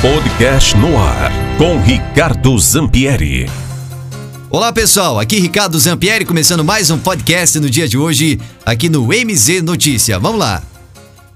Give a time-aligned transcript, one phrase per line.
[0.00, 3.50] Podcast no ar com Ricardo Zampieri.
[4.48, 9.08] Olá pessoal, aqui Ricardo Zampieri começando mais um podcast no dia de hoje aqui no
[9.08, 10.16] MZ Notícia.
[10.16, 10.62] Vamos lá.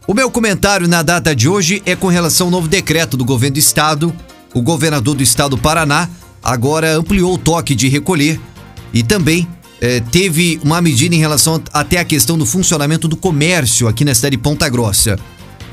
[0.07, 3.55] O meu comentário na data de hoje é com relação ao novo decreto do governo
[3.55, 4.15] do estado.
[4.55, 6.09] O governador do estado do Paraná
[6.41, 8.39] agora ampliou o toque de recolher
[8.95, 9.49] e também
[9.81, 14.15] eh, teve uma medida em relação até a questão do funcionamento do comércio aqui na
[14.15, 15.19] cidade de Ponta Grossa.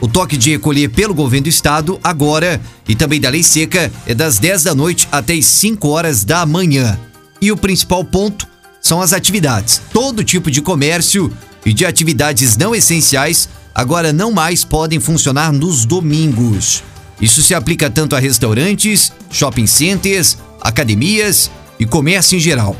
[0.01, 4.13] O toque de recolher pelo governo do estado agora e também da lei seca é
[4.13, 6.97] das 10 da noite até as 5 horas da manhã.
[7.41, 8.47] E o principal ponto
[8.81, 9.81] são as atividades.
[9.91, 11.31] Todo tipo de comércio
[11.65, 16.81] e de atividades não essenciais agora não mais podem funcionar nos domingos.
[17.21, 22.75] Isso se aplica tanto a restaurantes, shopping centers, academias e comércio em geral.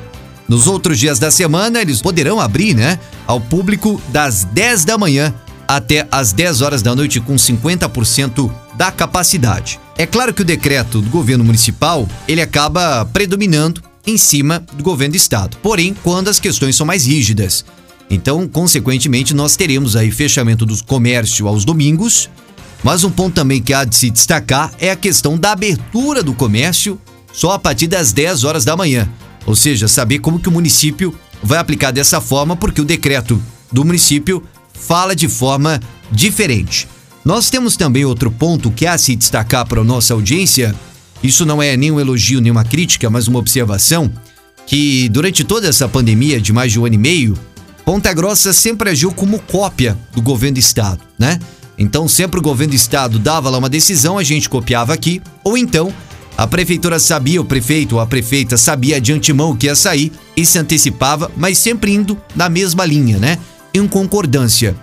[0.48, 5.34] Nos outros dias da semana, eles poderão abrir, né, ao público das 10 da manhã
[5.70, 9.80] até as 10 horas da noite com 50% da capacidade.
[9.96, 15.12] É claro que o decreto do governo municipal, ele acaba predominando em cima do governo
[15.12, 15.58] do estado.
[15.62, 17.64] Porém, quando as questões são mais rígidas.
[18.10, 22.28] Então, consequentemente, nós teremos aí fechamento do comércio aos domingos,
[22.84, 26.34] mas um ponto também que há de se destacar é a questão da abertura do
[26.34, 27.00] comércio
[27.32, 29.08] só a partir das 10 horas da manhã.
[29.46, 33.40] Ou seja, saber como que o município vai aplicar dessa forma, porque o decreto
[33.72, 34.44] do município
[34.80, 35.80] fala de forma
[36.12, 36.88] diferente.
[37.24, 40.74] Nós temos também outro ponto que há a se destacar para a nossa audiência.
[41.22, 44.12] Isso não é nenhum elogio, nenhuma crítica, mas uma observação
[44.66, 47.38] que durante toda essa pandemia de mais de um ano e meio,
[47.84, 51.40] Ponta Grossa sempre agiu como cópia do governo do estado, né?
[51.78, 55.58] Então sempre o governo do estado dava lá uma decisão, a gente copiava aqui, ou
[55.58, 55.92] então
[56.38, 60.12] a prefeitura sabia, o prefeito ou a prefeita sabia de antemão o que ia sair
[60.38, 63.40] e se antecipava, mas sempre indo na mesma linha, né?
[63.74, 64.76] Em concordância.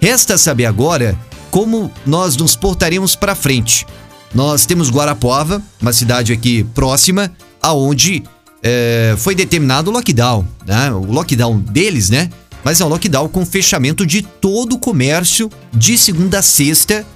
[0.00, 1.18] Resta saber agora
[1.50, 3.86] como nós nos portaremos para frente.
[4.34, 7.30] Nós temos Guarapuava, uma cidade aqui próxima,
[7.62, 8.24] aonde
[8.62, 10.90] é, foi determinado o lockdown, né?
[10.90, 12.28] O lockdown deles, né?
[12.64, 17.06] Mas é um lockdown com fechamento de todo o comércio de segunda a sexta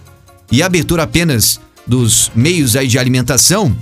[0.53, 3.76] e abertura apenas dos meios aí de alimentação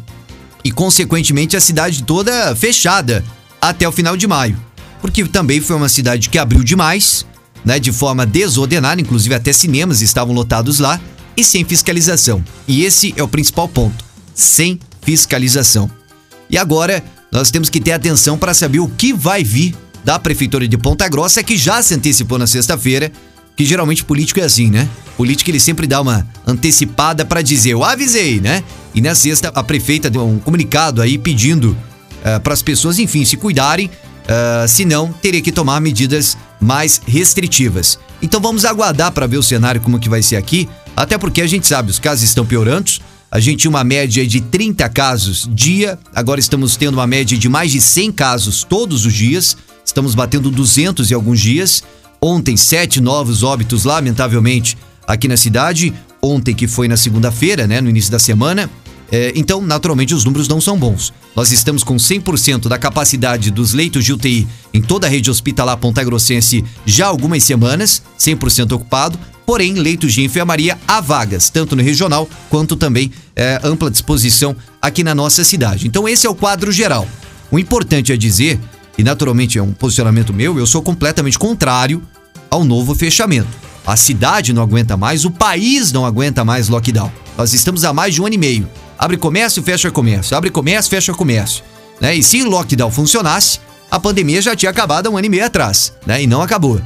[0.65, 3.25] e consequentemente a cidade toda fechada
[3.60, 4.56] até o final de maio,
[5.00, 7.26] porque também foi uma cidade que abriu demais
[7.66, 11.00] né, de forma desordenada, inclusive até cinemas estavam lotados lá,
[11.37, 12.43] e sem fiscalização.
[12.66, 15.91] E esse é o principal ponto: sem fiscalização.
[16.49, 20.69] E agora nós temos que ter atenção para saber o que vai vir da Prefeitura
[20.69, 23.10] de Ponta Grossa, que já se antecipou na sexta-feira,
[23.56, 24.88] que geralmente político é assim, né?
[25.16, 28.62] Político ele sempre dá uma antecipada para dizer, eu avisei, né?
[28.94, 31.77] E na sexta a prefeita deu um comunicado aí pedindo
[32.21, 33.91] uh, para as pessoas, enfim, se cuidarem,
[34.26, 37.98] uh, senão teria que tomar medidas mais restritivas.
[38.20, 41.47] Então vamos aguardar para ver o cenário como que vai ser aqui, até porque a
[41.47, 42.91] gente sabe, os casos estão piorando.
[43.31, 47.48] A gente tinha uma média de 30 casos dia, agora estamos tendo uma média de
[47.48, 49.56] mais de 100 casos todos os dias.
[49.84, 51.82] Estamos batendo 200 em alguns dias.
[52.20, 54.76] Ontem, sete novos óbitos, lamentavelmente,
[55.06, 55.92] aqui na cidade.
[56.22, 58.70] Ontem, que foi na segunda-feira, né, no início da semana.
[59.11, 61.12] É, então, naturalmente, os números não são bons.
[61.34, 65.77] Nós estamos com 100% da capacidade dos leitos de UTI em toda a rede hospitalar
[65.77, 69.19] ponta-grossense já há algumas semanas, 100% ocupado.
[69.45, 75.05] Porém, leitos de enfermaria há vagas, tanto no regional quanto também é, ampla disposição aqui
[75.05, 75.87] na nossa cidade.
[75.87, 77.06] Então, esse é o quadro geral.
[77.49, 78.59] O importante é dizer,
[78.99, 82.03] e naturalmente é um posicionamento meu, eu sou completamente contrário
[82.50, 83.49] ao novo fechamento.
[83.87, 87.12] A cidade não aguenta mais, o país não aguenta mais lockdown.
[87.39, 88.69] Nós estamos há mais de um ano e meio.
[88.99, 90.37] Abre comércio, fecha comércio.
[90.37, 91.62] Abre comércio, fecha comércio.
[92.01, 92.17] Né?
[92.17, 95.93] E se lockdown funcionasse, a pandemia já tinha acabado há um ano e meio atrás,
[96.05, 96.23] né?
[96.23, 96.81] E não acabou.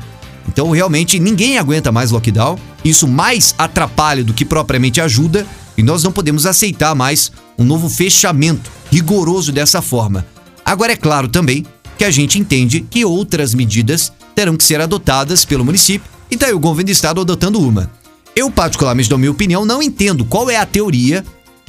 [0.48, 2.59] Então, realmente, ninguém aguenta mais lockdown.
[2.84, 5.47] Isso mais atrapalha do que propriamente ajuda.
[5.76, 10.27] E nós não podemos aceitar mais um novo fechamento rigoroso dessa forma.
[10.65, 11.65] Agora, é claro também
[11.97, 16.10] que a gente entende que outras medidas terão que ser adotadas pelo município.
[16.31, 17.91] E daí o governo do estado adotando uma.
[18.34, 21.25] Eu, particularmente, na minha opinião, não entendo qual é a teoria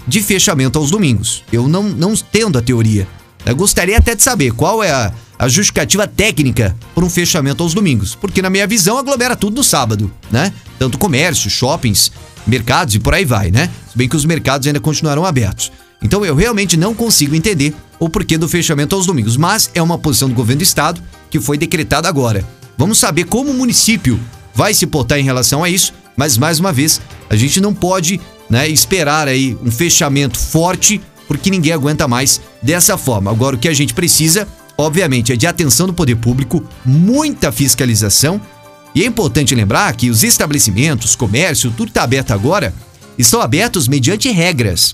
[0.08, 1.44] de fechamento aos domingos.
[1.52, 3.08] Eu não, não tendo a teoria.
[3.46, 7.74] Eu gostaria até de saber qual é a, a justificativa técnica por um fechamento aos
[7.74, 8.14] domingos.
[8.16, 10.54] Porque, na minha visão, aglomera tudo no sábado, né?
[10.78, 12.12] Tanto comércio, shoppings,
[12.46, 13.70] mercados e por aí vai, né?
[13.92, 15.72] Se bem que os mercados ainda continuarão abertos.
[16.02, 20.00] Então eu realmente não consigo entender o porquê do fechamento aos domingos, mas é uma
[20.00, 22.44] posição do governo do estado que foi decretada agora.
[22.78, 24.20] Vamos saber como o município
[24.56, 27.00] vai se portar em relação a isso, mas mais uma vez,
[27.30, 28.20] a gente não pode
[28.52, 33.32] né, esperar aí um fechamento forte, porque ninguém aguenta mais dessa forma.
[33.32, 34.46] Agora, o que a gente precisa,
[34.78, 38.42] obviamente, é de atenção do poder público, muita fiscalização.
[38.94, 42.74] E é importante lembrar que os estabelecimentos, comércio, tudo está aberto agora,
[43.18, 44.94] estão abertos mediante regras.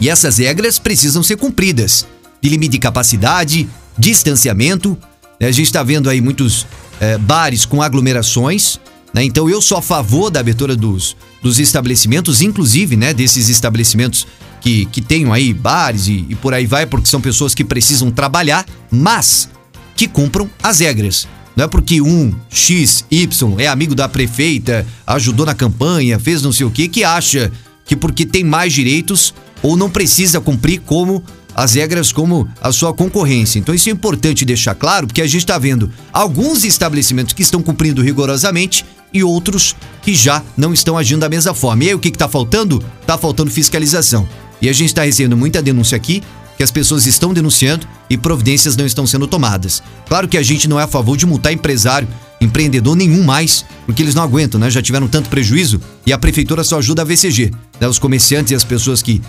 [0.00, 2.04] E essas regras precisam ser cumpridas.
[2.40, 4.98] De limite de capacidade, distanciamento.
[5.38, 5.46] Né?
[5.46, 6.66] A gente está vendo aí muitos
[6.98, 8.80] é, bares com aglomerações.
[9.12, 9.24] Né?
[9.24, 14.26] Então eu sou a favor da abertura dos, dos estabelecimentos, inclusive né, desses estabelecimentos
[14.60, 18.10] que, que tenham aí bares e, e por aí vai, porque são pessoas que precisam
[18.10, 19.48] trabalhar, mas
[19.96, 21.26] que cumpram as regras.
[21.54, 26.52] Não é porque um X, Y é amigo da prefeita, ajudou na campanha, fez não
[26.52, 27.52] sei o que, que acha
[27.84, 31.22] que porque tem mais direitos ou não precisa cumprir como
[31.54, 33.58] as regras como a sua concorrência.
[33.58, 37.62] Então isso é importante deixar claro, porque a gente está vendo alguns estabelecimentos que estão
[37.62, 41.84] cumprindo rigorosamente e outros que já não estão agindo da mesma forma.
[41.84, 42.82] E aí o que está faltando?
[43.00, 44.28] Está faltando fiscalização.
[44.60, 46.22] E a gente está recebendo muita denúncia aqui
[46.56, 49.82] que as pessoas estão denunciando e providências não estão sendo tomadas.
[50.06, 52.06] Claro que a gente não é a favor de multar empresário,
[52.40, 54.68] empreendedor nenhum mais, porque eles não aguentam, né?
[54.70, 57.50] Já tiveram tanto prejuízo e a prefeitura só ajuda a VCG.
[57.80, 57.88] Né?
[57.88, 59.20] Os comerciantes e as pessoas que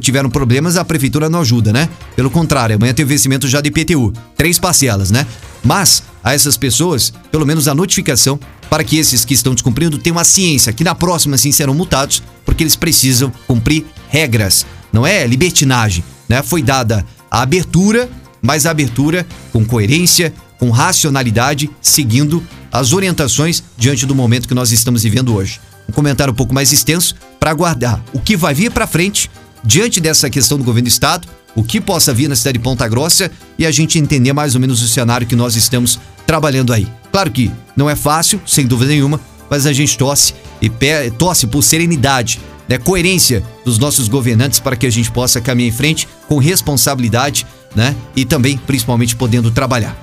[0.00, 1.88] tiveram problemas, a prefeitura não ajuda, né?
[2.16, 4.12] Pelo contrário, amanhã tem vencimento já de IPTU.
[4.36, 5.26] Três parcelas, né?
[5.62, 8.38] Mas a essas pessoas, pelo menos a notificação
[8.74, 12.20] para que esses que estão descumprindo tenham a ciência que na próxima sim serão multados,
[12.44, 14.66] porque eles precisam cumprir regras.
[14.92, 16.42] Não é libertinagem, né?
[16.42, 18.10] Foi dada a abertura,
[18.42, 22.42] mas a abertura com coerência, com racionalidade, seguindo
[22.72, 25.60] as orientações diante do momento que nós estamos vivendo hoje.
[25.88, 29.30] Um comentário um pouco mais extenso para aguardar o que vai vir para frente
[29.62, 32.88] diante dessa questão do governo do estado, o que possa vir na cidade de Ponta
[32.88, 36.88] Grossa e a gente entender mais ou menos o cenário que nós estamos trabalhando aí.
[37.14, 40.68] Claro que não é fácil, sem dúvida nenhuma, mas a gente torce e
[41.12, 45.72] torce por serenidade, né, coerência dos nossos governantes para que a gente possa caminhar em
[45.72, 49.96] frente com responsabilidade, né, e também principalmente podendo trabalhar.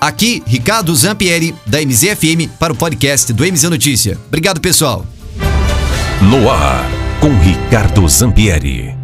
[0.00, 4.16] Aqui, Ricardo Zampieri da MZFM para o podcast do MZ Notícia.
[4.28, 5.04] Obrigado, pessoal.
[6.20, 6.88] No ar
[7.18, 9.01] com Ricardo Zampieri.